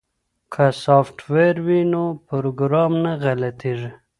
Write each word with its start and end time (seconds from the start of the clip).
که 0.53 0.65
سافټویر 0.83 1.55
وي 1.65 1.81
نو 1.93 2.03
پروګرام 2.27 2.91
نه 3.03 3.11
غلطیږي. 3.23 3.91